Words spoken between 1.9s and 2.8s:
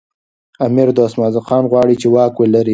چي واک ولري.